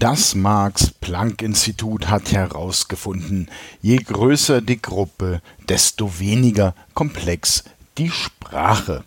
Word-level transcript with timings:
Das 0.00 0.36
Marx-Planck-Institut 0.36 2.08
hat 2.08 2.30
herausgefunden, 2.30 3.48
je 3.82 3.96
größer 3.96 4.60
die 4.60 4.80
Gruppe, 4.80 5.42
desto 5.68 6.20
weniger 6.20 6.76
komplex 6.94 7.64
die 7.96 8.08
Sprache. 8.08 9.02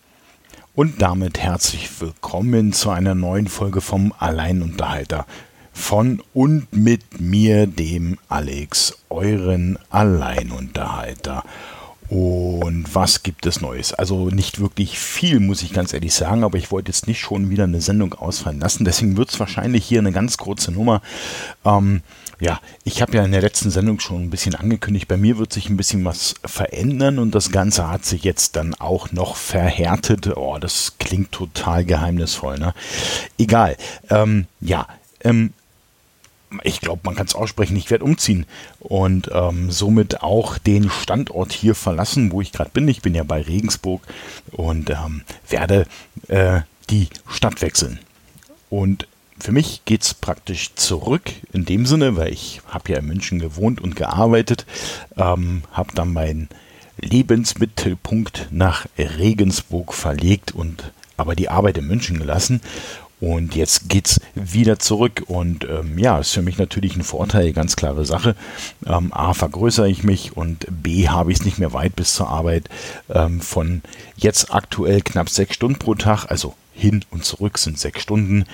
Und 0.75 1.01
damit 1.01 1.39
herzlich 1.39 1.89
willkommen 2.01 2.73
zu 2.73 2.89
einer 2.89 3.15
neuen 3.15 3.47
Folge 3.47 3.79
vom 3.79 4.13
Alleinunterhalter. 4.19 5.25
Von 5.71 6.21
und 6.34 6.73
mit 6.73 7.21
mir, 7.21 7.68
dem 7.68 8.18
Alex, 8.28 8.98
euren 9.08 9.80
Alleinunterhalter. 9.92 11.46
Und 12.12 12.93
was 12.93 13.23
gibt 13.23 13.46
es 13.46 13.62
Neues? 13.62 13.94
Also 13.94 14.25
nicht 14.27 14.59
wirklich 14.59 15.00
viel, 15.00 15.39
muss 15.39 15.64
ich 15.64 15.71
ganz 15.71 15.94
ehrlich 15.94 16.14
sagen, 16.14 16.44
aber 16.44 16.57
ich 16.57 16.70
wollte 16.70 16.91
jetzt 16.91 17.07
nicht 17.07 17.21
schon 17.21 17.50
wieder 17.50 17.64
eine 17.64 17.80
Sendung 17.80 18.14
ausfallen 18.16 18.59
lassen. 18.59 18.84
Deswegen 18.84 19.16
wird 19.16 19.30
es 19.30 19.39
wahrscheinlich 19.39 19.86
hier 19.86 20.00
eine 20.00 20.12
ganz 20.12 20.36
kurze 20.36 20.73
Nummer. 20.73 21.02
Ähm, 21.63 22.02
ja, 22.41 22.59
ich 22.84 23.02
habe 23.02 23.16
ja 23.16 23.23
in 23.23 23.32
der 23.32 23.40
letzten 23.40 23.71
Sendung 23.71 24.02
schon 24.02 24.23
ein 24.23 24.30
bisschen 24.30 24.55
angekündigt, 24.55 25.08
bei 25.08 25.16
mir 25.16 25.38
wird 25.38 25.54
sich 25.54 25.70
ein 25.70 25.77
bisschen 25.77 26.04
was 26.04 26.34
verändern 26.44 27.18
und 27.18 27.34
das 27.34 27.49
Ganze 27.49 27.90
hat 27.90 28.04
sich 28.04 28.26
jetzt 28.26 28.57
dann 28.57 28.73
auch 28.73 29.13
noch 29.13 29.38
verhärtet. 29.38 30.35
Oh, 30.35 30.57
das 30.59 30.96
klingt 30.99 31.32
total 31.32 31.85
geheimnisvoll, 31.85 32.59
ne? 32.59 32.73
Egal. 33.38 33.77
Ähm, 34.09 34.48
ja, 34.59 34.85
ähm, 35.23 35.54
ich 36.64 36.82
glaube, 36.82 37.02
man 37.05 37.16
kann 37.16 37.28
es 37.28 37.36
aussprechen, 37.36 37.76
ich 37.76 37.90
werde 37.90 38.05
umziehen 38.05 38.46
und 38.80 39.30
ähm, 39.34 39.72
somit 39.72 40.22
auch 40.22 40.58
den 40.58 40.90
Standort 40.90 41.54
hier 41.54 41.76
verlassen, 41.76 42.32
wo 42.32 42.41
ich 42.41 42.52
gerade 42.52 42.72
bin. 42.72 42.88
Ich 42.88 43.02
bin 43.02 43.16
ja 43.16 43.24
bei 43.24 43.41
Regensburg 43.41 44.02
und 44.52 44.90
ähm, 44.90 45.24
werde 45.48 45.86
äh, 46.27 46.62
die 46.90 47.08
Stadt 47.27 47.62
wechseln. 47.62 48.00
Und 48.70 49.08
für 49.40 49.52
mich 49.52 49.86
geht 49.86 50.04
es 50.04 50.14
praktisch 50.14 50.76
zurück 50.76 51.32
in 51.52 51.66
dem 51.66 51.86
Sinne, 51.86 52.16
weil 52.16 52.32
ich 52.32 52.62
habe 52.68 52.91
ja 52.91 52.99
in 52.99 53.08
München 53.08 53.40
gewohnt 53.40 53.82
und 53.82 53.96
gearbeitet, 53.96 54.65
ähm, 55.18 55.63
habe 55.71 55.93
dann 55.96 56.13
meinen 56.13 56.49
Lebensmittelpunkt 56.98 58.49
nach 58.52 58.86
Regensburg 58.98 59.93
verlegt 59.93 60.52
und 60.54 60.91
aber 61.18 61.36
die 61.36 61.49
Arbeit 61.49 61.77
in 61.77 61.88
München 61.88 62.20
gelassen 62.20 62.62
und 63.22 63.55
jetzt 63.55 63.88
geht's 63.88 64.19
wieder 64.34 64.80
zurück. 64.80 65.24
Und 65.28 65.64
ähm, 65.66 65.97
ja, 65.97 66.19
ist 66.19 66.31
für 66.31 66.41
mich 66.41 66.58
natürlich 66.58 66.96
ein 66.96 67.03
Vorteil, 67.03 67.53
ganz 67.53 67.75
klare 67.75 68.03
Sache. 68.03 68.36
Ähm, 68.86 69.14
A, 69.14 69.34
vergrößere 69.34 69.90
ich 69.90 70.03
mich 70.03 70.36
und 70.36 70.66
B, 70.69 71.08
habe 71.08 71.31
ich 71.31 71.40
es 71.40 71.46
nicht 71.46 71.59
mehr 71.59 71.72
weit 71.72 71.96
bis 71.96 72.16
zur 72.16 72.28
Arbeit. 72.28 72.68
Ähm, 73.09 73.40
von 73.40 73.84
jetzt 74.18 74.53
aktuell 74.53 75.02
knapp 75.02 75.30
sechs 75.30 75.56
Stunden 75.56 75.78
pro 75.78 75.94
Tag, 75.94 76.25
also 76.30 76.56
hin 76.74 77.06
und 77.12 77.24
zurück 77.24 77.59
sind 77.59 77.80
sechs 77.80 78.02
Stunden, 78.02 78.46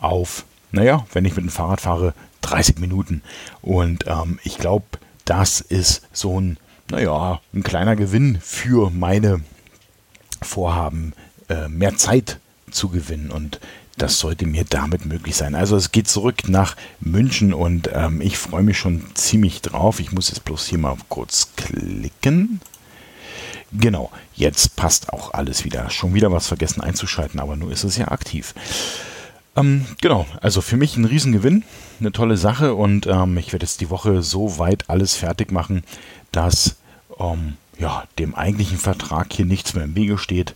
auf, 0.00 0.44
naja, 0.72 1.06
wenn 1.12 1.24
ich 1.24 1.36
mit 1.36 1.44
dem 1.44 1.50
Fahrrad 1.50 1.80
fahre, 1.80 2.12
30 2.42 2.78
Minuten. 2.78 3.22
Und 3.62 4.04
ähm, 4.08 4.40
ich 4.42 4.58
glaube, 4.58 4.86
das 5.26 5.60
ist 5.60 6.02
so 6.12 6.40
ein, 6.40 6.56
naja, 6.90 7.40
ein 7.54 7.62
kleiner 7.62 7.94
Gewinn 7.94 8.38
für 8.40 8.90
meine 8.90 9.42
Vorhaben, 10.42 11.12
äh, 11.48 11.68
mehr 11.68 11.96
Zeit 11.96 12.40
zu 12.70 12.88
gewinnen. 12.88 13.30
Und 13.30 13.60
das 13.98 14.18
sollte 14.18 14.46
mir 14.46 14.64
damit 14.64 15.06
möglich 15.06 15.36
sein. 15.36 15.54
Also 15.54 15.76
es 15.76 15.92
geht 15.92 16.08
zurück 16.08 16.48
nach 16.48 16.76
München 17.00 17.52
und 17.52 17.90
ähm, 17.92 18.20
ich 18.20 18.38
freue 18.38 18.62
mich 18.62 18.78
schon 18.78 19.04
ziemlich 19.14 19.60
drauf. 19.62 20.00
Ich 20.00 20.12
muss 20.12 20.28
jetzt 20.28 20.44
bloß 20.44 20.66
hier 20.66 20.78
mal 20.78 20.96
kurz 21.08 21.50
klicken. 21.56 22.60
Genau, 23.72 24.10
jetzt 24.34 24.76
passt 24.76 25.12
auch 25.12 25.34
alles 25.34 25.64
wieder. 25.64 25.90
Schon 25.90 26.14
wieder 26.14 26.32
was 26.32 26.46
vergessen 26.46 26.80
einzuschalten, 26.80 27.40
aber 27.40 27.56
nur 27.56 27.70
ist 27.70 27.84
es 27.84 27.96
ja 27.96 28.08
aktiv. 28.08 28.54
Ähm, 29.56 29.84
genau, 30.00 30.26
also 30.40 30.60
für 30.60 30.76
mich 30.76 30.96
ein 30.96 31.04
Riesengewinn, 31.04 31.64
eine 32.00 32.12
tolle 32.12 32.36
Sache 32.36 32.74
und 32.74 33.06
ähm, 33.06 33.36
ich 33.36 33.52
werde 33.52 33.64
jetzt 33.64 33.80
die 33.80 33.90
Woche 33.90 34.22
so 34.22 34.58
weit 34.58 34.88
alles 34.88 35.16
fertig 35.16 35.52
machen, 35.52 35.82
dass 36.32 36.76
ähm, 37.18 37.56
ja, 37.78 38.04
dem 38.18 38.34
eigentlichen 38.34 38.78
Vertrag 38.78 39.32
hier 39.32 39.44
nichts 39.44 39.74
mehr 39.74 39.84
im 39.84 39.94
Wege 39.94 40.18
steht. 40.18 40.54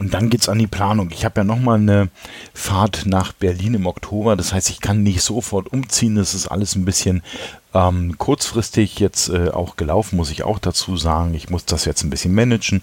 Und 0.00 0.14
dann 0.14 0.30
geht's 0.30 0.48
an 0.48 0.58
die 0.58 0.66
Planung. 0.66 1.10
Ich 1.12 1.26
habe 1.26 1.42
ja 1.42 1.44
nochmal 1.44 1.78
eine 1.78 2.08
Fahrt 2.54 3.04
nach 3.04 3.34
Berlin 3.34 3.74
im 3.74 3.86
Oktober. 3.86 4.34
Das 4.34 4.54
heißt, 4.54 4.70
ich 4.70 4.80
kann 4.80 5.02
nicht 5.02 5.20
sofort 5.20 5.70
umziehen. 5.70 6.16
Das 6.16 6.32
ist 6.32 6.48
alles 6.48 6.74
ein 6.74 6.86
bisschen 6.86 7.22
ähm, 7.74 8.16
kurzfristig 8.16 8.98
jetzt 8.98 9.28
äh, 9.28 9.50
auch 9.50 9.76
gelaufen, 9.76 10.16
muss 10.16 10.30
ich 10.30 10.42
auch 10.42 10.58
dazu 10.58 10.96
sagen. 10.96 11.34
Ich 11.34 11.50
muss 11.50 11.66
das 11.66 11.84
jetzt 11.84 12.02
ein 12.02 12.08
bisschen 12.08 12.34
managen. 12.34 12.82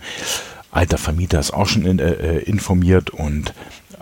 Alter 0.70 1.00
Vermieter 1.00 1.40
ist 1.40 1.56
auch 1.56 1.66
schon 1.66 1.88
in, 1.88 1.98
äh, 1.98 2.12
äh, 2.12 2.44
informiert 2.44 3.10
und 3.10 3.52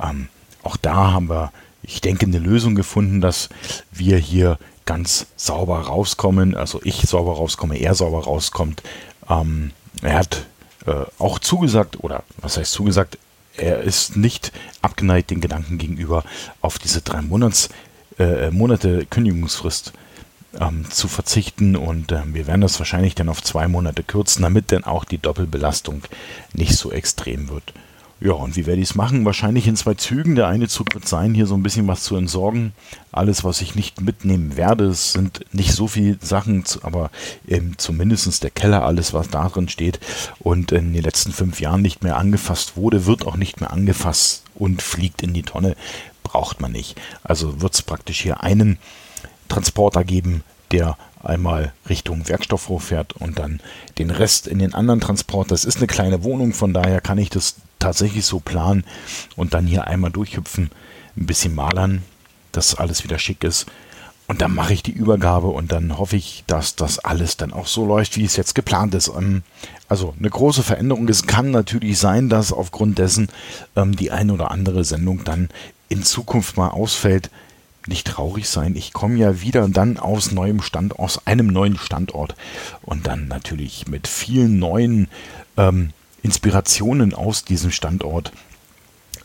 ähm, 0.04 0.28
auch 0.64 0.76
da 0.76 1.14
haben 1.14 1.30
wir, 1.30 1.54
ich 1.84 2.02
denke, 2.02 2.26
eine 2.26 2.40
Lösung 2.40 2.76
gefunden, 2.76 3.22
dass 3.22 3.48
wir 3.94 4.18
hier 4.18 4.60
ganz 4.86 5.28
sauber 5.38 5.80
rauskommen. 5.80 6.54
Also 6.54 6.82
ich 6.84 7.08
sauber 7.08 7.36
rauskomme, 7.36 7.78
er 7.78 7.96
sauber 7.96 8.26
rauskommt. 8.26 8.84
Ähm, 9.30 9.72
er 10.02 10.20
hat 10.20 10.48
äh, 10.86 11.06
auch 11.20 11.40
zugesagt, 11.40 12.04
oder 12.04 12.24
was 12.38 12.58
heißt 12.58 12.72
zugesagt, 12.72 13.18
er 13.58 13.82
ist 13.82 14.18
nicht 14.18 14.52
abgeneigt 14.82 15.32
den 15.32 15.42
Gedanken 15.42 15.78
gegenüber, 15.78 16.24
auf 16.62 16.80
diese 16.80 17.02
drei 17.02 17.22
Monats, 17.22 17.70
äh, 18.20 18.52
Monate 18.52 19.06
Kündigungsfrist 19.06 19.94
ähm, 20.60 20.90
zu 20.90 21.08
verzichten 21.08 21.76
und 21.76 22.12
äh, 22.12 22.22
wir 22.26 22.48
werden 22.48 22.62
das 22.62 22.80
wahrscheinlich 22.80 23.16
dann 23.16 23.30
auf 23.30 23.44
zwei 23.44 23.68
Monate 23.68 24.04
kürzen, 24.04 24.42
damit 24.42 24.72
dann 24.72 24.84
auch 24.84 25.06
die 25.06 25.18
Doppelbelastung 25.18 26.04
nicht 26.54 26.76
so 26.76 26.92
extrem 26.92 27.50
wird. 27.50 27.74
Ja, 28.22 28.32
und 28.32 28.56
wie 28.56 28.66
werde 28.66 28.82
ich 28.82 28.92
es 28.92 28.96
machen? 28.96 29.26
Wahrscheinlich 29.26 29.68
in 29.68 29.76
zwei 29.76 29.94
Zügen. 29.94 30.36
Der 30.36 30.48
eine 30.48 30.70
Zug 30.70 30.94
wird 30.94 31.06
sein, 31.06 31.34
hier 31.34 31.48
so 31.48 31.56
ein 31.56 31.64
bisschen 31.64 31.88
was 31.88 32.04
zu 32.04 32.16
entsorgen. 32.16 32.72
Alles, 33.12 33.44
was 33.44 33.60
ich 33.60 33.76
nicht 33.76 34.00
mitnehmen 34.00 34.56
werde, 34.56 34.86
es 34.86 35.12
sind 35.12 35.46
nicht 35.52 35.74
so 35.74 35.88
viele 35.88 36.18
Sachen, 36.22 36.64
aber 36.82 37.12
ähm, 37.48 37.78
zumindest 37.78 38.42
der 38.42 38.52
Keller, 38.52 38.84
alles, 38.84 39.14
was 39.14 39.30
da 39.30 39.50
drin 39.50 39.68
steht 39.68 40.00
und 40.40 40.72
in 40.72 40.94
den 40.94 41.04
letzten 41.04 41.34
fünf 41.34 41.60
Jahren 41.60 41.82
nicht 41.82 42.04
mehr 42.04 42.18
angefasst 42.18 42.78
wurde, 42.78 43.06
wird 43.06 43.28
auch 43.28 43.36
nicht 43.36 43.60
mehr 43.60 43.72
angefasst 43.72 44.44
und 44.56 44.82
fliegt 44.82 45.22
in 45.22 45.34
die 45.34 45.44
Tonne. 45.44 45.76
Braucht 46.24 46.62
man 46.62 46.72
nicht. 46.72 47.00
Also 47.22 47.62
wird 47.62 47.74
es 47.74 47.82
praktisch 47.82 48.22
hier 48.22 48.42
einen 48.44 48.78
Transporter 49.50 50.06
geben, 50.06 50.44
der 50.72 50.98
einmal 51.26 51.74
Richtung 51.90 52.28
Werkstoffhof 52.28 52.86
fährt 52.86 53.14
und 53.14 53.40
dann 53.40 53.60
den 53.98 54.12
Rest 54.12 54.48
in 54.48 54.60
den 54.60 54.74
anderen 54.74 55.02
Transporter. 55.02 55.50
Das 55.50 55.66
ist 55.66 55.78
eine 55.78 55.88
kleine 55.88 56.24
Wohnung, 56.24 56.54
von 56.54 56.74
daher 56.74 57.02
kann 57.02 57.18
ich 57.18 57.30
das 57.30 57.56
tatsächlich 57.80 58.26
so 58.26 58.40
planen 58.40 58.84
und 59.36 59.54
dann 59.54 59.66
hier 59.66 59.88
einmal 59.88 60.12
durchhüpfen, 60.12 60.72
ein 61.18 61.26
bisschen 61.26 61.56
malern, 61.56 62.04
dass 62.52 62.76
alles 62.76 63.04
wieder 63.04 63.20
schick 63.20 63.44
ist. 63.44 63.66
Und 64.28 64.42
dann 64.42 64.56
mache 64.56 64.74
ich 64.74 64.82
die 64.82 64.92
Übergabe 64.92 65.48
und 65.48 65.72
dann 65.72 66.00
hoffe 66.00 66.16
ich, 66.16 66.44
dass 66.48 66.76
das 66.76 66.98
alles 66.98 67.38
dann 67.38 67.54
auch 67.54 67.68
so 67.68 67.86
läuft, 67.86 68.18
wie 68.18 68.26
es 68.26 68.36
jetzt 68.36 68.56
geplant 68.56 68.96
ist. 68.96 69.10
Ähm, 69.10 69.44
also 69.88 70.16
eine 70.18 70.30
große 70.30 70.64
Veränderung. 70.64 71.08
Es 71.10 71.28
kann 71.28 71.52
natürlich 71.52 72.00
sein, 72.00 72.28
dass 72.28 72.52
aufgrund 72.52 72.98
dessen 72.98 73.30
ähm, 73.76 73.96
die 73.96 74.12
eine 74.12 74.34
oder 74.34 74.50
andere 74.50 74.84
Sendung 74.84 75.24
dann 75.24 75.50
in 75.90 76.04
Zukunft 76.04 76.58
mal 76.58 76.70
ausfällt. 76.70 77.30
Nicht 77.88 78.08
traurig 78.08 78.50
sein. 78.50 78.76
Ich 78.76 78.94
komme 78.94 79.18
ja 79.18 79.42
wieder 79.42 79.68
dann 79.70 79.98
aus 79.98 80.32
neuem 80.32 80.62
Stand, 80.62 80.98
aus 80.98 81.28
einem 81.28 81.48
neuen 81.48 81.78
Standort 81.78 82.36
und 82.82 83.06
dann 83.06 83.28
natürlich 83.28 83.88
mit 83.88 84.08
vielen 84.08 84.58
neuen 84.58 85.08
ähm, 85.58 85.92
Inspirationen 86.24 87.14
aus 87.14 87.46
diesem 87.46 87.72
Standort, 87.72 88.32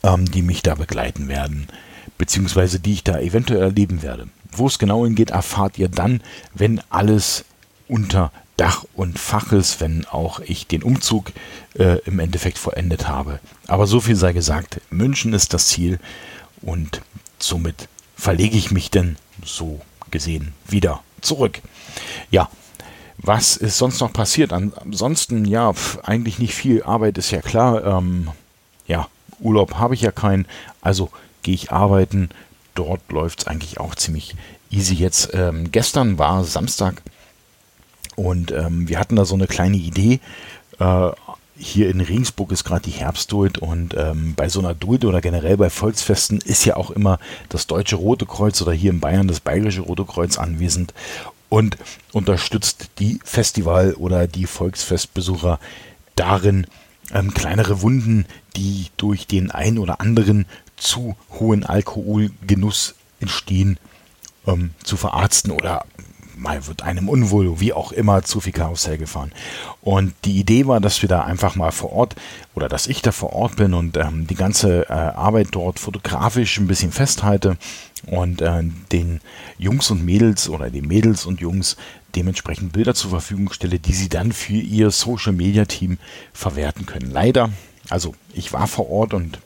ähm, 0.02 0.30
die 0.30 0.42
mich 0.42 0.62
da 0.62 0.74
begleiten 0.74 1.28
werden, 1.28 1.68
beziehungsweise 2.18 2.80
die 2.80 2.92
ich 2.92 3.04
da 3.04 3.18
eventuell 3.18 3.62
erleben 3.62 4.02
werde. 4.02 4.28
Wo 4.52 4.66
es 4.66 4.78
genau 4.78 5.04
hingeht, 5.04 5.30
erfahrt 5.30 5.78
ihr 5.78 5.88
dann, 5.88 6.22
wenn 6.52 6.82
alles 6.90 7.44
unter 7.88 8.30
Dach 8.60 8.84
und 8.94 9.18
Fach 9.18 9.52
ist, 9.52 9.80
wenn 9.80 10.04
auch 10.04 10.40
ich 10.40 10.66
den 10.66 10.82
Umzug 10.82 11.32
äh, 11.78 11.98
im 12.04 12.18
Endeffekt 12.18 12.58
vollendet 12.58 13.08
habe. 13.08 13.40
Aber 13.66 13.86
so 13.86 14.00
viel 14.00 14.16
sei 14.16 14.34
gesagt, 14.34 14.82
München 14.90 15.32
ist 15.32 15.54
das 15.54 15.68
Ziel 15.68 15.98
und 16.60 17.00
somit 17.38 17.88
verlege 18.20 18.56
ich 18.56 18.70
mich 18.70 18.90
denn 18.90 19.16
so 19.44 19.80
gesehen 20.10 20.52
wieder 20.68 21.02
zurück. 21.22 21.60
Ja, 22.30 22.50
was 23.16 23.56
ist 23.56 23.78
sonst 23.78 24.00
noch 24.00 24.12
passiert? 24.12 24.52
Ansonsten, 24.52 25.44
ja, 25.44 25.72
pf, 25.72 25.98
eigentlich 26.02 26.38
nicht 26.38 26.54
viel. 26.54 26.82
Arbeit 26.82 27.18
ist 27.18 27.30
ja 27.30 27.40
klar. 27.40 27.84
Ähm, 27.84 28.28
ja, 28.86 29.08
Urlaub 29.40 29.74
habe 29.74 29.94
ich 29.94 30.02
ja 30.02 30.12
keinen. 30.12 30.46
Also 30.80 31.10
gehe 31.42 31.54
ich 31.54 31.72
arbeiten. 31.72 32.28
Dort 32.74 33.00
läuft 33.10 33.40
es 33.40 33.46
eigentlich 33.46 33.80
auch 33.80 33.94
ziemlich 33.94 34.36
easy 34.70 34.94
jetzt. 34.94 35.30
Ähm, 35.32 35.72
gestern 35.72 36.18
war 36.18 36.44
Samstag 36.44 37.02
und 38.16 38.52
ähm, 38.52 38.88
wir 38.88 38.98
hatten 38.98 39.16
da 39.16 39.24
so 39.24 39.34
eine 39.34 39.46
kleine 39.46 39.76
Idee. 39.76 40.20
Äh, 40.78 41.10
hier 41.60 41.90
in 41.90 42.00
Regensburg 42.00 42.52
ist 42.52 42.64
gerade 42.64 42.82
die 42.82 42.90
Herbstduld 42.90 43.58
und 43.58 43.94
ähm, 43.96 44.34
bei 44.34 44.48
so 44.48 44.60
einer 44.60 44.74
Duld 44.74 45.04
oder 45.04 45.20
generell 45.20 45.56
bei 45.56 45.68
Volksfesten 45.68 46.38
ist 46.38 46.64
ja 46.64 46.76
auch 46.76 46.90
immer 46.90 47.18
das 47.50 47.66
Deutsche 47.66 47.96
Rote 47.96 48.24
Kreuz 48.24 48.60
oder 48.62 48.72
hier 48.72 48.90
in 48.90 49.00
Bayern 49.00 49.28
das 49.28 49.40
Bayerische 49.40 49.82
Rote 49.82 50.04
Kreuz 50.04 50.38
anwesend 50.38 50.94
und 51.50 51.76
unterstützt 52.12 52.90
die 52.98 53.20
Festival- 53.24 53.94
oder 53.94 54.26
die 54.26 54.46
Volksfestbesucher 54.46 55.60
darin, 56.16 56.66
ähm, 57.12 57.34
kleinere 57.34 57.82
Wunden, 57.82 58.24
die 58.56 58.86
durch 58.96 59.26
den 59.26 59.50
ein 59.50 59.78
oder 59.78 60.00
anderen 60.00 60.46
zu 60.76 61.16
hohen 61.38 61.64
Alkoholgenuss 61.64 62.94
entstehen, 63.20 63.78
ähm, 64.46 64.70
zu 64.82 64.96
verarzten 64.96 65.50
oder 65.50 65.84
mal 66.40 66.66
wird 66.66 66.82
einem 66.82 67.08
unwohl, 67.08 67.60
wie 67.60 67.72
auch 67.72 67.92
immer, 67.92 68.22
zu 68.22 68.40
viel 68.40 68.52
Karussell 68.52 68.98
gefahren. 68.98 69.32
Und 69.82 70.14
die 70.24 70.38
Idee 70.38 70.66
war, 70.66 70.80
dass 70.80 71.00
wir 71.02 71.08
da 71.08 71.22
einfach 71.22 71.54
mal 71.54 71.70
vor 71.70 71.92
Ort 71.92 72.16
oder 72.54 72.68
dass 72.68 72.86
ich 72.86 73.02
da 73.02 73.12
vor 73.12 73.32
Ort 73.32 73.56
bin 73.56 73.74
und 73.74 73.96
ähm, 73.96 74.26
die 74.26 74.34
ganze 74.34 74.88
äh, 74.88 74.92
Arbeit 74.92 75.48
dort 75.52 75.78
fotografisch 75.78 76.58
ein 76.58 76.66
bisschen 76.66 76.92
festhalte 76.92 77.56
und 78.06 78.40
äh, 78.40 78.62
den 78.92 79.20
Jungs 79.58 79.90
und 79.90 80.04
Mädels 80.04 80.48
oder 80.48 80.70
den 80.70 80.86
Mädels 80.86 81.26
und 81.26 81.40
Jungs 81.40 81.76
dementsprechend 82.16 82.72
Bilder 82.72 82.94
zur 82.94 83.10
Verfügung 83.10 83.52
stelle, 83.52 83.78
die 83.78 83.92
sie 83.92 84.08
dann 84.08 84.32
für 84.32 84.54
ihr 84.54 84.90
Social 84.90 85.32
Media 85.32 85.64
Team 85.64 85.98
verwerten 86.32 86.86
können. 86.86 87.10
Leider, 87.10 87.50
also 87.88 88.14
ich 88.34 88.52
war 88.52 88.66
vor 88.66 88.90
Ort 88.90 89.14
und 89.14 89.38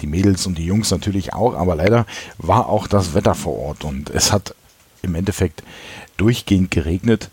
die 0.00 0.06
Mädels 0.06 0.46
und 0.46 0.58
die 0.58 0.64
Jungs 0.64 0.90
natürlich 0.90 1.32
auch, 1.32 1.54
aber 1.54 1.74
leider 1.74 2.06
war 2.38 2.68
auch 2.68 2.86
das 2.86 3.14
Wetter 3.14 3.34
vor 3.34 3.58
Ort 3.58 3.84
und 3.84 4.10
es 4.10 4.32
hat 4.32 4.54
im 5.02 5.14
Endeffekt 5.14 5.62
durchgehend 6.16 6.70
geregnet. 6.70 7.30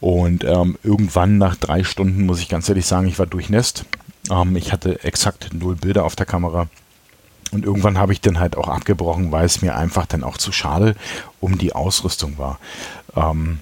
Und 0.00 0.44
ähm, 0.44 0.78
irgendwann 0.82 1.38
nach 1.38 1.56
drei 1.56 1.84
Stunden, 1.84 2.26
muss 2.26 2.40
ich 2.40 2.48
ganz 2.48 2.68
ehrlich 2.68 2.86
sagen, 2.86 3.08
ich 3.08 3.18
war 3.18 3.26
durchnässt. 3.26 3.84
Ähm, 4.30 4.56
ich 4.56 4.72
hatte 4.72 5.02
exakt 5.04 5.50
null 5.52 5.76
Bilder 5.76 6.04
auf 6.04 6.16
der 6.16 6.26
Kamera. 6.26 6.68
Und 7.52 7.64
irgendwann 7.64 7.98
habe 7.98 8.12
ich 8.12 8.20
dann 8.20 8.40
halt 8.40 8.56
auch 8.56 8.68
abgebrochen, 8.68 9.32
weil 9.32 9.46
es 9.46 9.62
mir 9.62 9.76
einfach 9.76 10.06
dann 10.06 10.24
auch 10.24 10.36
zu 10.36 10.52
schade 10.52 10.96
um 11.40 11.58
die 11.58 11.74
Ausrüstung 11.74 12.38
war. 12.38 12.58
Ähm, 13.14 13.60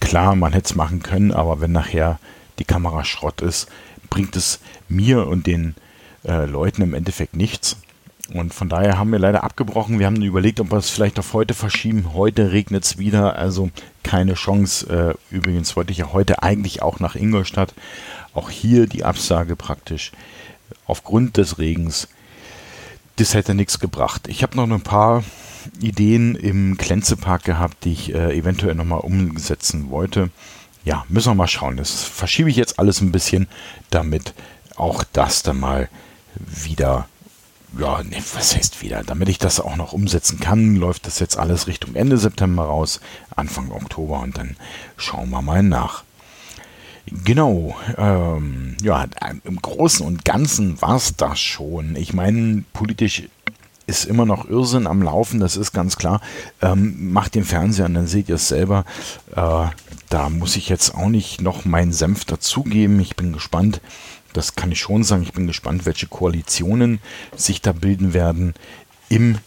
klar, 0.00 0.34
man 0.34 0.52
hätte 0.52 0.70
es 0.70 0.74
machen 0.74 1.02
können, 1.02 1.32
aber 1.32 1.60
wenn 1.60 1.72
nachher 1.72 2.18
die 2.58 2.64
Kamera 2.64 3.04
Schrott 3.04 3.40
ist, 3.40 3.68
bringt 4.10 4.36
es 4.36 4.60
mir 4.88 5.26
und 5.26 5.46
den 5.46 5.76
äh, 6.24 6.44
Leuten 6.44 6.82
im 6.82 6.94
Endeffekt 6.94 7.36
nichts. 7.36 7.76
Und 8.32 8.54
von 8.54 8.68
daher 8.68 8.98
haben 8.98 9.10
wir 9.10 9.18
leider 9.18 9.42
abgebrochen. 9.42 9.98
Wir 9.98 10.06
haben 10.06 10.22
überlegt, 10.22 10.60
ob 10.60 10.70
wir 10.70 10.78
es 10.78 10.90
vielleicht 10.90 11.18
auf 11.18 11.32
heute 11.32 11.54
verschieben. 11.54 12.14
Heute 12.14 12.52
regnet 12.52 12.84
es 12.84 12.98
wieder, 12.98 13.36
also 13.36 13.70
keine 14.04 14.34
Chance. 14.34 15.16
Äh, 15.30 15.34
übrigens 15.34 15.74
wollte 15.76 15.92
ich 15.92 15.98
ja 15.98 16.12
heute 16.12 16.42
eigentlich 16.42 16.82
auch 16.82 17.00
nach 17.00 17.16
Ingolstadt. 17.16 17.74
Auch 18.32 18.50
hier 18.50 18.86
die 18.86 19.04
Absage 19.04 19.56
praktisch 19.56 20.12
aufgrund 20.86 21.36
des 21.36 21.58
Regens. 21.58 22.08
Das 23.16 23.34
hätte 23.34 23.54
nichts 23.54 23.80
gebracht. 23.80 24.28
Ich 24.28 24.42
habe 24.42 24.56
noch 24.56 24.70
ein 24.70 24.80
paar 24.80 25.24
Ideen 25.80 26.36
im 26.36 26.78
Klenzepark 26.78 27.44
gehabt, 27.44 27.84
die 27.84 27.92
ich 27.92 28.14
äh, 28.14 28.36
eventuell 28.36 28.76
nochmal 28.76 29.00
umsetzen 29.00 29.90
wollte. 29.90 30.30
Ja, 30.84 31.04
müssen 31.08 31.30
wir 31.30 31.34
mal 31.34 31.48
schauen. 31.48 31.76
Das 31.76 32.04
verschiebe 32.04 32.48
ich 32.48 32.56
jetzt 32.56 32.78
alles 32.78 33.00
ein 33.00 33.12
bisschen, 33.12 33.48
damit 33.90 34.34
auch 34.76 35.04
das 35.12 35.42
dann 35.42 35.60
mal 35.60 35.88
wieder 36.34 37.08
ja, 37.78 38.02
nee, 38.02 38.22
was 38.34 38.56
heißt 38.56 38.82
wieder? 38.82 39.02
Damit 39.04 39.28
ich 39.28 39.38
das 39.38 39.60
auch 39.60 39.76
noch 39.76 39.92
umsetzen 39.92 40.40
kann, 40.40 40.76
läuft 40.76 41.06
das 41.06 41.18
jetzt 41.18 41.38
alles 41.38 41.66
Richtung 41.66 41.94
Ende 41.94 42.18
September 42.18 42.64
raus, 42.64 43.00
Anfang 43.34 43.70
Oktober 43.70 44.20
und 44.20 44.36
dann 44.36 44.56
schauen 44.96 45.30
wir 45.30 45.42
mal 45.42 45.62
nach. 45.62 46.04
Genau, 47.06 47.76
ähm, 47.96 48.76
ja, 48.82 49.06
im 49.44 49.60
Großen 49.60 50.06
und 50.06 50.24
Ganzen 50.24 50.80
war 50.80 50.96
es 50.96 51.16
das 51.16 51.40
schon. 51.40 51.96
Ich 51.96 52.12
meine, 52.12 52.64
politisch 52.72 53.24
ist 53.90 54.04
immer 54.04 54.24
noch 54.24 54.48
Irrsinn 54.48 54.86
am 54.86 55.02
Laufen, 55.02 55.40
das 55.40 55.56
ist 55.56 55.72
ganz 55.72 55.96
klar. 55.96 56.20
Ähm, 56.62 57.12
macht 57.12 57.34
den 57.34 57.44
Fernseher 57.44 57.86
und 57.86 57.94
dann 57.94 58.06
seht 58.06 58.28
ihr 58.28 58.36
es 58.36 58.48
selber. 58.48 58.84
Äh, 59.34 59.66
da 60.08 60.28
muss 60.30 60.56
ich 60.56 60.68
jetzt 60.68 60.94
auch 60.94 61.08
nicht 61.08 61.40
noch 61.40 61.64
meinen 61.64 61.92
Senf 61.92 62.24
dazugeben. 62.24 63.00
Ich 63.00 63.16
bin 63.16 63.32
gespannt, 63.32 63.80
das 64.32 64.54
kann 64.54 64.70
ich 64.70 64.80
schon 64.80 65.02
sagen. 65.02 65.22
Ich 65.22 65.32
bin 65.32 65.48
gespannt, 65.48 65.86
welche 65.86 66.06
Koalitionen 66.06 67.00
sich 67.36 67.60
da 67.60 67.72
bilden 67.72 68.14
werden 68.14 68.54
im, 69.08 69.38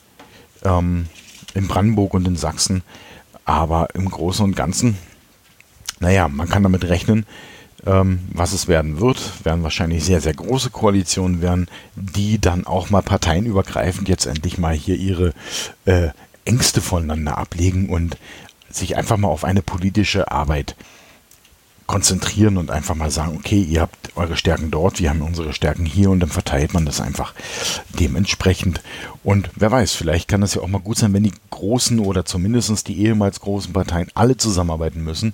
ähm, 0.63 1.07
in 1.53 1.67
Brandenburg 1.67 2.13
und 2.13 2.27
in 2.27 2.35
Sachsen. 2.35 2.83
Aber 3.45 3.95
im 3.95 4.09
Großen 4.09 4.43
und 4.43 4.55
Ganzen, 4.55 4.97
naja, 5.99 6.27
man 6.27 6.49
kann 6.49 6.63
damit 6.63 6.83
rechnen, 6.83 7.25
ähm, 7.85 8.19
was 8.31 8.53
es 8.53 8.67
werden 8.67 8.99
wird. 8.99 9.45
Werden 9.45 9.63
wahrscheinlich 9.63 10.03
sehr, 10.03 10.21
sehr 10.21 10.33
große 10.33 10.69
Koalitionen 10.69 11.41
werden, 11.41 11.67
die 11.95 12.39
dann 12.39 12.65
auch 12.65 12.89
mal 12.89 13.01
parteienübergreifend 13.01 14.09
jetzt 14.09 14.25
endlich 14.25 14.57
mal 14.57 14.75
hier 14.75 14.95
ihre 14.95 15.33
äh, 15.85 16.09
Ängste 16.45 16.81
voneinander 16.81 17.37
ablegen 17.37 17.89
und 17.89 18.17
sich 18.69 18.97
einfach 18.97 19.17
mal 19.17 19.27
auf 19.27 19.43
eine 19.43 19.61
politische 19.61 20.31
Arbeit 20.31 20.75
konzentrieren 21.85 22.57
und 22.57 22.71
einfach 22.71 22.95
mal 22.95 23.11
sagen, 23.11 23.35
okay, 23.37 23.61
ihr 23.61 23.81
habt 23.81 24.15
eure 24.15 24.37
Stärken 24.37 24.71
dort, 24.71 24.99
wir 24.99 25.09
haben 25.09 25.21
unsere 25.21 25.53
Stärken 25.53 25.85
hier 25.85 26.09
und 26.09 26.21
dann 26.21 26.29
verteilt 26.29 26.73
man 26.73 26.85
das 26.85 27.01
einfach 27.01 27.33
dementsprechend. 27.99 28.81
Und 29.23 29.49
wer 29.55 29.71
weiß, 29.71 29.93
vielleicht 29.93 30.27
kann 30.27 30.41
das 30.41 30.55
ja 30.55 30.61
auch 30.61 30.67
mal 30.67 30.79
gut 30.79 30.97
sein, 30.97 31.13
wenn 31.13 31.23
die 31.23 31.33
großen 31.49 31.99
oder 31.99 32.25
zumindest 32.25 32.87
die 32.87 32.99
ehemals 32.99 33.41
großen 33.41 33.73
Parteien 33.73 34.09
alle 34.13 34.37
zusammenarbeiten 34.37 35.03
müssen, 35.03 35.33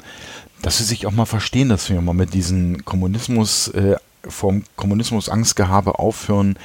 dass 0.62 0.78
sie 0.78 0.84
sich 0.84 1.06
auch 1.06 1.12
mal 1.12 1.26
verstehen, 1.26 1.70
dass 1.70 1.90
wir 1.90 2.02
mal 2.02 2.14
mit 2.14 2.34
diesem 2.34 2.86
Kommunismus, 2.86 3.70
äh, 3.70 3.96
vom 4.28 4.64
Kommunismus 4.76 5.30
Angstgehabe 5.30 6.00
aufhören, 6.00 6.58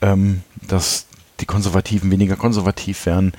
ähm, 0.00 0.42
dass 0.68 1.06
die 1.40 1.46
Konservativen 1.46 2.10
weniger 2.10 2.36
konservativ 2.36 3.06
werden, 3.06 3.32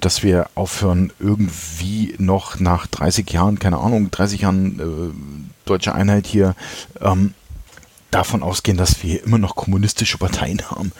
dass 0.00 0.22
wir 0.22 0.48
aufhören, 0.54 1.12
irgendwie 1.18 2.14
noch 2.18 2.60
nach 2.60 2.86
30 2.86 3.30
Jahren, 3.30 3.58
keine 3.58 3.78
Ahnung, 3.78 4.10
30 4.10 4.42
Jahren 4.42 4.78
äh, 4.78 5.64
deutsche 5.64 5.94
Einheit 5.94 6.26
hier, 6.26 6.54
ähm, 7.00 7.34
davon 8.16 8.42
ausgehen, 8.42 8.78
dass 8.78 9.02
wir 9.02 9.22
immer 9.24 9.36
noch 9.36 9.56
kommunistische 9.56 10.16
Parteien 10.16 10.70
haben. 10.70 10.92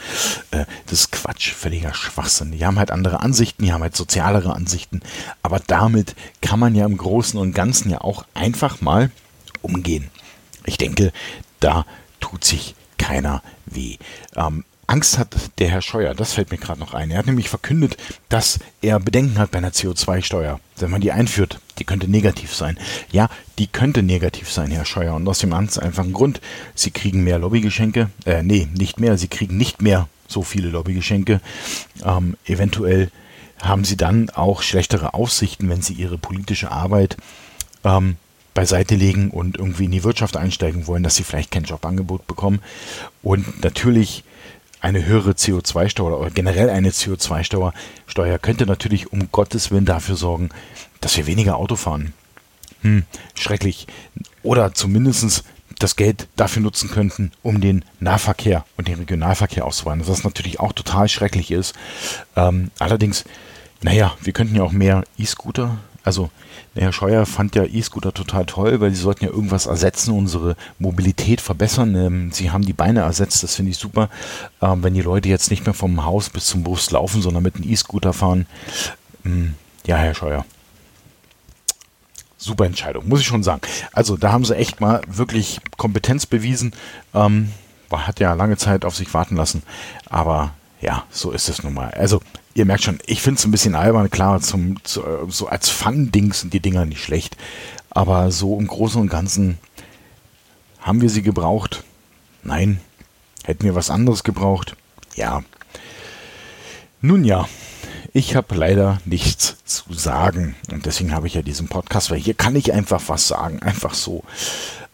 Äh, 0.51 0.67
das 0.85 1.01
ist 1.01 1.13
Quatsch, 1.13 1.53
völliger 1.53 1.95
Schwachsinn. 1.95 2.53
Die 2.53 2.65
haben 2.67 2.79
halt 2.79 2.91
andere 2.91 3.21
Ansichten, 3.21 3.65
die 3.65 3.73
haben 3.73 3.83
halt 3.83 3.97
sozialere 3.97 4.55
Ansichten, 4.55 5.01
aber 5.43 5.61
damit 5.67 6.15
kann 6.43 6.61
man 6.61 6.75
ja 6.75 6.85
im 6.85 6.99
Großen 6.99 7.41
und 7.41 7.55
Ganzen 7.55 7.91
ja 7.91 8.03
auch 8.03 8.27
einfach 8.35 8.83
mal 8.83 9.11
umgehen. 9.63 10.11
Ich 10.67 10.77
denke, 10.77 11.13
da 11.61 11.87
tut 12.21 12.45
sich 12.45 12.75
keiner 12.99 13.43
weh. 13.65 13.97
Ähm, 14.35 14.65
Angst 14.87 15.19
hat 15.19 15.35
der 15.59 15.69
Herr 15.69 15.83
Scheuer, 15.83 16.15
das 16.15 16.35
fällt 16.35 16.51
mir 16.53 16.59
gerade 16.59 16.79
noch 16.79 16.95
ein. 16.95 17.11
Er 17.11 17.19
hat 17.19 17.27
nämlich 17.27 17.49
verkündet, 17.49 17.97
dass 18.29 18.61
er 18.83 19.01
Bedenken 19.01 19.39
hat 19.39 19.51
bei 19.51 19.59
einer 19.59 19.73
CO2-Steuer, 19.73 20.61
wenn 20.77 20.91
man 20.91 21.01
die 21.01 21.11
einführt. 21.11 21.59
Die 21.79 21.85
könnte 21.85 22.09
negativ 22.09 22.55
sein. 22.55 22.79
Ja, 23.11 23.29
die 23.59 23.67
könnte 23.67 24.03
negativ 24.03 24.51
sein, 24.51 24.71
Herr 24.71 24.85
Scheuer. 24.85 25.15
Und 25.15 25.27
aus 25.29 25.41
dem 25.41 25.51
ganz 25.51 25.77
einfachen 25.77 26.13
Grund, 26.13 26.41
Sie 26.75 26.93
kriegen 26.93 27.25
mehr 27.25 27.39
Lobbygeschenke. 27.39 28.11
Äh, 28.25 28.43
nee, 28.43 28.69
nicht 28.75 29.01
mehr. 29.01 29.19
Sie 29.19 29.29
kriegen 29.29 29.57
nicht 29.57 29.83
mehr 29.83 30.09
so 30.29 30.43
viele 30.43 30.69
Lobbygeschenke. 30.69 31.41
Ähm, 32.05 32.37
eventuell 32.45 33.11
haben 33.61 33.85
Sie 33.85 33.97
dann 33.97 34.31
auch 34.31 34.63
schlechtere 34.63 35.15
Aussichten, 35.15 35.69
wenn 35.69 35.83
Sie 35.83 35.95
Ihre 35.95 36.19
politische 36.19 36.71
Arbeit 36.71 37.17
ähm, 37.85 38.17
beiseite 38.55 38.95
legen 38.95 39.31
und 39.31 39.59
irgendwie 39.59 39.85
in 39.85 39.91
die 39.91 40.05
Wirtschaft 40.05 40.37
einsteigen 40.37 40.87
wollen, 40.87 41.03
dass 41.03 41.17
Sie 41.17 41.25
vielleicht 41.25 41.51
kein 41.51 41.65
Jobangebot 41.65 42.27
bekommen. 42.27 42.61
Und 43.23 43.63
natürlich 43.65 44.25
eine 44.81 45.05
höhere 45.05 45.33
CO2-Steuer 45.33 46.19
oder 46.19 46.31
generell 46.31 46.71
eine 46.71 46.91
CO2-Steuer 46.91 47.73
Steuer 48.07 48.39
könnte 48.39 48.67
natürlich 48.67 49.13
um 49.13 49.31
Gottes 49.33 49.71
Willen 49.71 49.85
dafür 49.85 50.17
sorgen, 50.17 50.51
dass 51.01 51.17
wir 51.17 51.27
weniger 51.27 51.57
Auto 51.57 51.77
fahren. 51.77 52.13
Hm, 52.83 53.05
schrecklich. 53.35 53.87
Oder 54.43 54.75
zumindest 54.75 55.45
das 55.79 55.97
Geld 55.97 56.29
dafür 56.37 56.63
nutzen 56.63 56.91
könnten, 56.91 57.33
um 57.43 57.61
den 57.61 57.85
Nahverkehr 58.01 58.65
und 58.77 58.89
den 58.89 58.99
Regionalverkehr 58.99 59.65
auszubauen. 59.65 60.07
Was 60.07 60.25
natürlich 60.25 60.61
auch 60.61 60.73
total 60.73 61.09
schrecklich 61.09 61.51
ist. 61.51 61.75
Ähm, 62.35 62.71
allerdings, 62.79 63.25
naja, 63.83 64.17
wir 64.23 64.33
könnten 64.33 64.57
ja 64.57 64.63
auch 64.63 64.73
mehr 64.73 65.05
E-Scooter 65.19 65.77
also 66.07 66.31
Herr 66.77 66.93
Scheuer 66.93 67.27
fand 67.27 67.57
ja 67.57 67.65
E-Scooter 67.65 68.15
total 68.15 68.47
toll, 68.47 68.81
weil 68.81 68.93
sie 68.93 69.03
sollten 69.03 69.25
ja 69.25 69.31
irgendwas 69.31 69.67
ersetzen, 69.67 70.13
unsere 70.13 70.55
Mobilität 70.79 71.41
verbessern. 71.41 71.97
Ähm, 71.97 72.33
sie 72.33 72.53
haben 72.53 72.65
die 72.65 72.73
Beine 72.73 73.01
ersetzt, 73.01 73.43
das 73.43 73.57
finde 73.57 73.73
ich 73.73 73.77
super. 73.77 74.09
Ähm, 74.63 74.85
wenn 74.85 74.95
die 74.95 75.03
Leute 75.03 75.29
jetzt 75.29 75.51
nicht 75.51 75.67
mehr 75.67 75.75
vom 75.75 76.05
Haus 76.05 76.31
bis 76.31 76.47
zum 76.47 76.63
Bus 76.63 76.93
laufen, 76.93 77.23
sondern 77.23 77.43
mit 77.43 77.57
einem 77.57 77.69
E-Scooter 77.69 78.13
fahren. 78.13 78.47
Ähm, 79.25 79.55
ja, 79.85 79.97
Herr 79.97 80.15
Scheuer. 80.15 80.45
Super 82.39 82.67
Entscheidung, 82.67 83.09
muss 83.09 83.21
ich 83.21 83.27
schon 83.27 83.43
sagen. 83.43 83.63
Also 83.93 84.17
da 84.17 84.31
haben 84.31 84.45
sie 84.45 84.55
echt 84.55 84.81
mal 84.81 85.01
wirklich 85.09 85.59
Kompetenz 85.77 86.25
bewiesen. 86.25 86.73
Ähm, 87.15 87.51
hat 87.91 88.21
ja 88.21 88.35
lange 88.35 88.59
Zeit 88.59 88.85
auf 88.85 88.95
sich 88.95 89.13
warten 89.13 89.35
lassen. 89.35 89.65
Aber 90.09 90.53
ja, 90.81 91.03
so 91.11 91.33
ist 91.33 91.49
es 91.49 91.65
nun 91.65 91.75
mal. 91.75 91.91
Also 91.91 92.21
ihr 92.57 92.65
merkt 92.65 92.85
schon, 92.85 92.99
ich 93.07 93.21
finde 93.21 93.39
es 93.39 93.45
ein 93.45 93.51
bisschen 93.51 93.75
albern, 93.75 94.11
klar, 94.11 94.41
zum, 94.41 94.83
zu, 94.83 95.03
so 95.29 95.47
als 95.47 95.69
Fun-Dings 95.69 96.41
sind 96.41 96.55
die 96.55 96.61
Dinger 96.61 96.87
nicht 96.87 97.03
schlecht. 97.03 97.37
Aber 97.91 98.31
so 98.31 98.59
im 98.59 98.67
Großen 98.67 99.01
und 99.01 99.11
Ganzen 99.11 99.59
haben 100.81 101.03
wir 101.03 101.11
sie 101.11 101.23
gebraucht? 101.23 101.85
Nein. 102.43 102.81
Hätten 103.45 103.65
wir 103.65 103.75
was 103.75 103.91
anderes 103.91 104.25
gebraucht? 104.25 104.75
Ja. 105.15 105.43
Nun 107.03 107.25
ja, 107.25 107.47
ich 108.15 108.35
habe 108.35 108.55
leider 108.55 109.01
nichts 109.05 109.57
zu 109.65 109.93
sagen. 109.93 110.57
Und 110.73 110.87
deswegen 110.87 111.13
habe 111.13 111.27
ich 111.27 111.35
ja 111.35 111.43
diesen 111.43 111.69
Podcast, 111.69 112.11
weil 112.11 112.19
hier 112.19 112.35
kann 112.35 112.57
ich 112.57 112.73
einfach 112.73 113.03
was 113.09 113.29
sagen. 113.29 113.61
Einfach 113.61 113.93
so. 113.93 114.25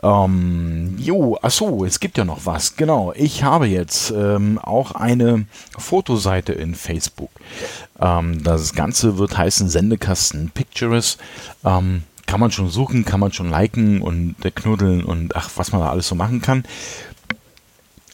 Ähm, 0.03 0.97
jo, 0.99 1.39
achso, 1.41 1.85
es 1.85 2.01
gibt 2.01 2.19
ja 2.19 2.25
noch 2.25 2.45
was. 2.45 2.77
Genau, 2.77 3.13
ich 3.15 3.45
habe 3.45 3.67
jetzt 3.67 4.11
ähm, 4.11 4.59
auch 4.59 4.93
eine 4.93 5.47
Fotoseite 5.79 6.53
in 6.53 6.75
Facebook. 6.75 7.31
Ähm, 8.01 8.43
das 8.43 8.75
Ganze 8.75 9.19
wird 9.19 9.39
heißen 9.39 9.69
Sendekasten 9.69 10.51
Pictures. 10.51 11.19
Ähm, 11.65 12.03
kann 12.27 12.41
man 12.41 12.51
schon 12.51 12.69
suchen, 12.69 13.05
kann 13.05 13.21
man 13.21 13.33
schon 13.33 13.51
liken 13.51 14.01
und 14.03 14.37
knuddeln 14.55 15.05
und 15.05 15.37
ach, 15.37 15.51
was 15.57 15.71
man 15.71 15.83
da 15.83 15.91
alles 15.91 16.09
so 16.09 16.15
machen 16.15 16.41
kann. 16.41 16.65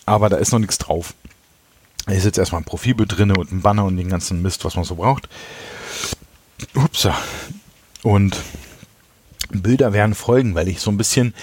Aber 0.04 0.28
da 0.28 0.37
ist 0.37 0.52
noch 0.52 0.59
nichts 0.59 0.78
drauf. 0.78 1.14
Da 2.07 2.12
ist 2.12 2.25
jetzt 2.25 2.38
erstmal 2.38 2.62
ein 2.62 2.66
Profilbild 2.66 3.16
drin 3.16 3.30
und 3.37 3.52
ein 3.52 3.62
Banner 3.62 3.85
und 3.85 3.97
den 3.97 4.09
ganzen 4.09 4.42
Mist, 4.42 4.64
was 4.64 4.76
man 4.76 4.85
so 4.85 4.97
braucht. 4.97 5.28
Upsa. 6.75 7.14
Und 8.02 8.37
Bilder 9.50 9.93
werden 9.93 10.14
folgen, 10.14 10.55
weil 10.55 10.69
ich 10.69 10.81
so 10.81 10.90
ein 10.90 10.97
bisschen 10.99 11.35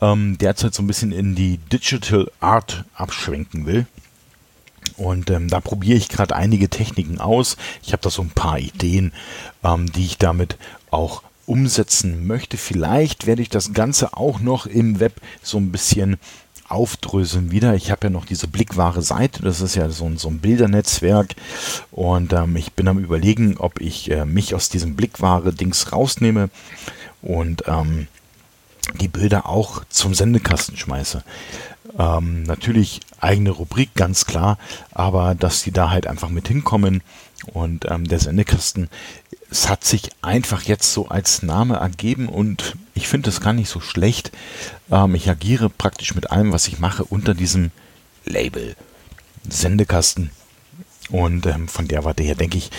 ähm, 0.00 0.38
derzeit 0.38 0.74
so 0.74 0.82
ein 0.82 0.86
bisschen 0.86 1.12
in 1.12 1.34
die 1.34 1.58
Digital 1.58 2.30
Art 2.40 2.84
abschwenken 2.94 3.66
will. 3.66 3.86
Und 4.96 5.30
ähm, 5.30 5.48
da 5.48 5.60
probiere 5.60 5.98
ich 5.98 6.08
gerade 6.08 6.36
einige 6.36 6.68
Techniken 6.68 7.18
aus. 7.18 7.56
Ich 7.82 7.92
habe 7.92 8.02
da 8.02 8.10
so 8.10 8.22
ein 8.22 8.30
paar 8.30 8.58
Ideen, 8.58 9.12
ähm, 9.64 9.90
die 9.90 10.04
ich 10.04 10.18
damit 10.18 10.56
auch 10.90 11.22
umsetzen 11.46 12.26
möchte. 12.26 12.56
Vielleicht 12.56 13.26
werde 13.26 13.42
ich 13.42 13.48
das 13.48 13.72
Ganze 13.72 14.16
auch 14.16 14.40
noch 14.40 14.66
im 14.66 15.00
Web 15.00 15.20
so 15.42 15.58
ein 15.58 15.72
bisschen 15.72 16.18
aufdröseln 16.68 17.50
wieder. 17.50 17.74
Ich 17.74 17.90
habe 17.90 18.06
ja 18.06 18.10
noch 18.10 18.24
diese 18.24 18.48
blickwahre 18.48 19.02
Seite, 19.02 19.42
das 19.42 19.60
ist 19.60 19.74
ja 19.74 19.90
so 19.90 20.06
ein, 20.06 20.16
so 20.16 20.28
ein 20.28 20.38
Bildernetzwerk 20.38 21.34
und 21.90 22.32
ähm, 22.32 22.56
ich 22.56 22.72
bin 22.72 22.88
am 22.88 22.98
überlegen, 22.98 23.58
ob 23.58 23.80
ich 23.80 24.10
äh, 24.10 24.24
mich 24.24 24.54
aus 24.54 24.70
diesem 24.70 24.96
blickwahre 24.96 25.52
Dings 25.52 25.92
rausnehme 25.92 26.48
und 27.24 27.64
ähm, 27.66 28.06
die 29.00 29.08
Bilder 29.08 29.48
auch 29.48 29.82
zum 29.88 30.14
Sendekasten 30.14 30.76
schmeiße. 30.76 31.24
Ähm, 31.98 32.42
natürlich 32.44 33.00
eigene 33.20 33.50
Rubrik, 33.50 33.94
ganz 33.94 34.26
klar, 34.26 34.58
aber 34.92 35.34
dass 35.34 35.62
die 35.62 35.72
da 35.72 35.90
halt 35.90 36.06
einfach 36.06 36.28
mit 36.28 36.48
hinkommen 36.48 37.02
und 37.52 37.86
ähm, 37.90 38.06
der 38.06 38.20
Sendekasten, 38.20 38.88
es 39.50 39.68
hat 39.68 39.84
sich 39.84 40.10
einfach 40.22 40.62
jetzt 40.62 40.92
so 40.92 41.08
als 41.08 41.42
Name 41.42 41.76
ergeben 41.76 42.28
und 42.28 42.76
ich 42.94 43.08
finde 43.08 43.30
es 43.30 43.40
gar 43.40 43.52
nicht 43.52 43.68
so 43.68 43.80
schlecht. 43.80 44.32
Ähm, 44.90 45.14
ich 45.14 45.30
agiere 45.30 45.70
praktisch 45.70 46.14
mit 46.14 46.30
allem, 46.30 46.52
was 46.52 46.68
ich 46.68 46.78
mache, 46.78 47.04
unter 47.04 47.34
diesem 47.34 47.70
Label 48.24 48.76
Sendekasten. 49.48 50.30
Und 51.10 51.46
ähm, 51.46 51.68
von 51.68 51.86
der 51.86 52.04
Warte 52.04 52.22
her 52.22 52.34
denke 52.34 52.56
ich, 52.58 52.70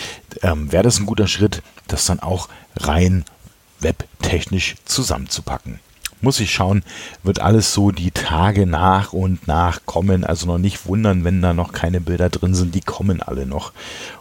ähm, 0.42 0.72
wäre 0.72 0.82
das 0.82 0.98
ein 0.98 1.06
guter 1.06 1.28
Schritt, 1.28 1.62
das 1.86 2.06
dann 2.06 2.20
auch 2.20 2.48
rein 2.76 3.24
webtechnisch 3.80 4.76
zusammenzupacken 4.84 5.80
muss 6.20 6.40
ich 6.40 6.52
schauen, 6.52 6.82
wird 7.22 7.40
alles 7.40 7.72
so 7.72 7.90
die 7.90 8.10
Tage 8.10 8.66
nach 8.66 9.12
und 9.12 9.46
nach 9.46 9.80
kommen. 9.86 10.24
Also 10.24 10.46
noch 10.46 10.58
nicht 10.58 10.86
wundern, 10.86 11.24
wenn 11.24 11.42
da 11.42 11.52
noch 11.52 11.72
keine 11.72 12.00
Bilder 12.00 12.30
drin 12.30 12.54
sind. 12.54 12.74
Die 12.74 12.80
kommen 12.80 13.22
alle 13.22 13.46
noch. 13.46 13.72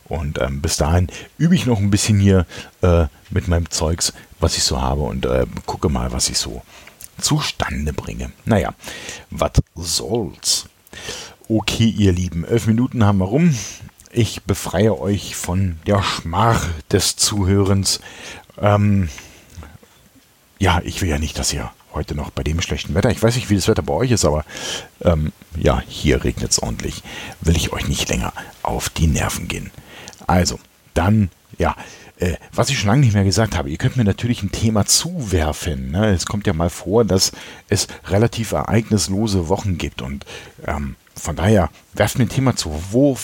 Und 0.08 0.40
ähm, 0.40 0.62
bis 0.62 0.78
dahin 0.78 1.08
übe 1.38 1.56
ich 1.56 1.66
noch 1.66 1.80
ein 1.80 1.90
bisschen 1.90 2.20
hier 2.20 2.46
äh, 2.82 3.06
mit 3.30 3.48
meinem 3.48 3.70
Zeugs, 3.70 4.14
was 4.40 4.58
ich 4.58 4.64
so 4.64 4.82
habe 4.82 5.02
und 5.02 5.26
äh, 5.26 5.46
gucke 5.66 5.90
mal, 5.90 6.12
was 6.12 6.30
ich 6.30 6.38
so 6.38 6.62
zustande 7.18 7.94
bringe. 7.94 8.32
Naja, 8.46 8.74
was 9.32 9.52
soll's? 9.76 10.66
Okay, 11.48 11.88
ihr 11.88 12.12
Lieben, 12.12 12.44
elf 12.46 12.68
Minuten 12.68 13.06
haben 13.06 13.20
wir 13.20 13.26
rum. 13.26 13.56
Ich 14.12 14.44
befreie 14.44 14.98
euch 15.00 15.36
von 15.36 15.80
der 15.88 16.02
Schmach 16.02 16.68
des 16.92 17.16
Zuhörens. 17.16 18.00
Ähm, 18.62 19.10
ja, 20.66 20.82
ich 20.84 21.00
will 21.04 21.10
ja 21.10 21.20
nicht, 21.20 21.38
dass 21.38 21.54
ihr 21.54 21.72
heute 21.94 22.16
noch 22.16 22.32
bei 22.32 22.42
dem 22.42 22.60
schlechten 22.60 22.96
Wetter. 22.96 23.12
Ich 23.12 23.22
weiß 23.22 23.36
nicht, 23.36 23.52
wie 23.52 23.56
das 23.56 23.68
Wetter 23.68 23.84
bei 23.84 23.94
euch 23.94 24.10
ist, 24.10 24.26
aber 24.26 24.44
ähm, 25.04 25.32
ja, 25.56 25.84
hier 25.88 26.24
regnet 26.24 26.50
es 26.50 26.58
ordentlich. 26.58 27.04
Will 27.42 27.56
ich 27.56 27.72
euch 27.72 27.88
nicht 27.88 28.10
länger 28.10 28.34
auf 28.64 28.90
die 28.90 29.06
Nerven 29.06 29.48
gehen. 29.48 29.70
Also, 30.26 30.58
dann, 30.96 31.30
ja, 31.60 31.76
äh, 32.18 32.38
was 32.52 32.70
ich 32.70 32.80
schon 32.80 32.88
lange 32.88 33.02
nicht 33.02 33.14
mehr 33.14 33.24
gesagt 33.24 33.56
habe, 33.56 33.70
ihr 33.70 33.78
könnt 33.78 33.96
mir 33.96 34.06
natürlich 34.06 34.42
ein 34.42 34.52
Thema 34.52 34.88
zuwerfen. 34.88 35.92
Ne? 35.92 36.08
Es 36.08 36.26
kommt 36.26 36.48
ja 36.48 36.54
mal 36.54 36.72
vor, 36.72 37.06
dass 37.06 37.32
es 37.70 37.88
relativ 38.08 38.54
ereignislose 38.54 39.50
Wochen 39.50 39.78
gibt 39.78 40.02
und 40.02 40.26
ähm, 40.66 40.96
von 41.16 41.36
daher, 41.36 41.70
werft 41.94 42.18
mir 42.18 42.26
ein 42.26 42.30
Thema 42.30 42.56
zu. 42.56 42.72
Wo, 42.92 43.18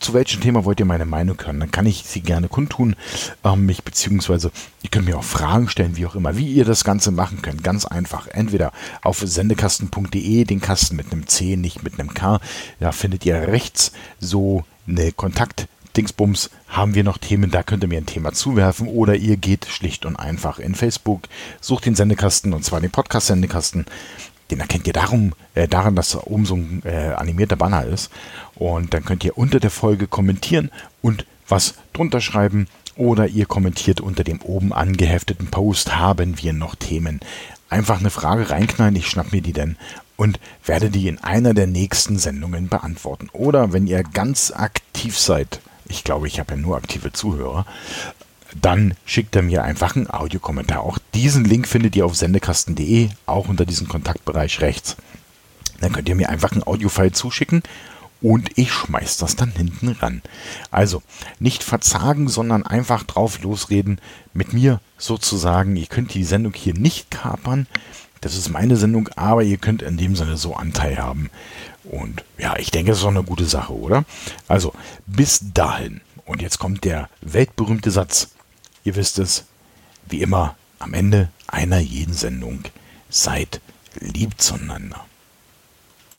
zu 0.00 0.14
welchem 0.14 0.40
Thema 0.40 0.64
wollt 0.64 0.80
ihr 0.80 0.86
meine 0.86 1.04
Meinung 1.04 1.38
hören? 1.42 1.60
Dann 1.60 1.70
kann 1.70 1.86
ich 1.86 2.04
sie 2.06 2.20
gerne 2.20 2.48
kundtun. 2.48 2.96
Ähm, 3.44 3.66
mich, 3.66 3.82
beziehungsweise, 3.82 4.50
ihr 4.82 4.90
könnt 4.90 5.06
mir 5.06 5.18
auch 5.18 5.24
Fragen 5.24 5.68
stellen, 5.68 5.96
wie 5.96 6.06
auch 6.06 6.14
immer, 6.14 6.36
wie 6.36 6.50
ihr 6.50 6.64
das 6.64 6.84
Ganze 6.84 7.10
machen 7.10 7.42
könnt. 7.42 7.62
Ganz 7.62 7.84
einfach. 7.84 8.26
Entweder 8.28 8.72
auf 9.02 9.18
sendekasten.de, 9.18 10.44
den 10.44 10.60
Kasten 10.60 10.96
mit 10.96 11.12
einem 11.12 11.26
C, 11.26 11.56
nicht 11.56 11.82
mit 11.82 11.98
einem 12.00 12.14
K. 12.14 12.40
Da 12.80 12.92
findet 12.92 13.24
ihr 13.26 13.36
rechts 13.48 13.92
so 14.20 14.64
eine 14.86 15.12
Kontakt- 15.12 15.68
Dingsbums 15.96 16.50
haben 16.66 16.94
wir 16.94 17.04
noch 17.04 17.18
Themen, 17.18 17.50
da 17.50 17.62
könnt 17.62 17.84
ihr 17.84 17.88
mir 17.88 17.98
ein 17.98 18.06
Thema 18.06 18.32
zuwerfen 18.32 18.88
oder 18.88 19.14
ihr 19.14 19.36
geht 19.36 19.66
schlicht 19.66 20.04
und 20.06 20.16
einfach 20.16 20.58
in 20.58 20.74
Facebook, 20.74 21.28
sucht 21.60 21.86
den 21.86 21.94
Sendekasten 21.94 22.52
und 22.52 22.64
zwar 22.64 22.80
den 22.80 22.90
Podcast-Sendekasten 22.90 23.86
den 24.50 24.60
erkennt 24.60 24.86
ihr 24.86 24.92
darum, 24.92 25.32
äh, 25.54 25.68
daran, 25.68 25.96
dass 25.96 26.10
da 26.10 26.20
oben 26.24 26.44
so 26.46 26.54
ein 26.54 26.82
äh, 26.84 27.14
animierter 27.16 27.56
Banner 27.56 27.84
ist. 27.84 28.10
Und 28.54 28.94
dann 28.94 29.04
könnt 29.04 29.24
ihr 29.24 29.38
unter 29.38 29.60
der 29.60 29.70
Folge 29.70 30.06
kommentieren 30.06 30.70
und 31.02 31.26
was 31.48 31.74
drunter 31.92 32.20
schreiben. 32.20 32.68
Oder 32.96 33.26
ihr 33.26 33.46
kommentiert 33.46 34.00
unter 34.00 34.22
dem 34.22 34.40
oben 34.40 34.72
angehefteten 34.72 35.48
Post, 35.48 35.96
haben 35.96 36.40
wir 36.40 36.52
noch 36.52 36.76
Themen. 36.76 37.20
Einfach 37.68 37.98
eine 37.98 38.10
Frage 38.10 38.50
reinknallen, 38.50 38.94
ich 38.94 39.08
schnapp 39.08 39.32
mir 39.32 39.42
die 39.42 39.52
denn 39.52 39.76
und 40.16 40.38
werde 40.64 40.90
die 40.90 41.08
in 41.08 41.18
einer 41.18 41.54
der 41.54 41.66
nächsten 41.66 42.18
Sendungen 42.18 42.68
beantworten. 42.68 43.30
Oder 43.32 43.72
wenn 43.72 43.86
ihr 43.86 44.04
ganz 44.04 44.52
aktiv 44.52 45.18
seid, 45.18 45.60
ich 45.88 46.04
glaube, 46.04 46.28
ich 46.28 46.38
habe 46.38 46.54
ja 46.54 46.56
nur 46.56 46.76
aktive 46.76 47.12
Zuhörer, 47.12 47.66
dann 48.60 48.94
schickt 49.04 49.36
er 49.36 49.42
mir 49.42 49.64
einfach 49.64 49.96
einen 49.96 50.10
Audiokommentar. 50.10 50.80
Auch 50.80 50.98
diesen 51.14 51.44
Link 51.44 51.66
findet 51.66 51.96
ihr 51.96 52.06
auf 52.06 52.16
sendekasten.de, 52.16 53.08
auch 53.26 53.48
unter 53.48 53.66
diesem 53.66 53.88
Kontaktbereich 53.88 54.60
rechts. 54.60 54.96
Dann 55.80 55.92
könnt 55.92 56.08
ihr 56.08 56.14
mir 56.14 56.30
einfach 56.30 56.52
ein 56.52 56.62
Audiofile 56.62 57.12
zuschicken 57.12 57.62
und 58.22 58.56
ich 58.56 58.72
schmeiß 58.72 59.18
das 59.18 59.36
dann 59.36 59.50
hinten 59.50 59.88
ran. 59.88 60.22
Also 60.70 61.02
nicht 61.38 61.62
verzagen, 61.62 62.28
sondern 62.28 62.64
einfach 62.64 63.02
drauf 63.02 63.42
losreden 63.42 64.00
mit 64.32 64.52
mir 64.52 64.80
sozusagen. 64.96 65.76
Ihr 65.76 65.86
könnt 65.86 66.14
die 66.14 66.24
Sendung 66.24 66.54
hier 66.54 66.74
nicht 66.74 67.10
kapern. 67.10 67.66
Das 68.22 68.34
ist 68.34 68.48
meine 68.48 68.76
Sendung, 68.76 69.10
aber 69.16 69.42
ihr 69.42 69.58
könnt 69.58 69.82
in 69.82 69.98
dem 69.98 70.16
Sinne 70.16 70.38
so 70.38 70.54
Anteil 70.54 70.96
haben. 70.96 71.28
Und 71.84 72.24
ja, 72.38 72.56
ich 72.56 72.70
denke, 72.70 72.92
das 72.92 72.98
ist 72.98 73.04
doch 73.04 73.10
eine 73.10 73.22
gute 73.22 73.44
Sache, 73.44 73.74
oder? 73.74 74.06
Also, 74.48 74.72
bis 75.06 75.42
dahin. 75.52 76.00
Und 76.24 76.40
jetzt 76.40 76.58
kommt 76.58 76.84
der 76.84 77.10
weltberühmte 77.20 77.90
Satz. 77.90 78.30
Ihr 78.84 78.94
wisst 78.96 79.18
es, 79.18 79.44
wie 80.06 80.20
immer 80.20 80.56
am 80.78 80.94
Ende 80.94 81.30
einer 81.46 81.78
jeden 81.78 82.14
Sendung. 82.14 82.64
Seid 83.08 83.60
lieb 83.98 84.40
zueinander. 84.40 85.06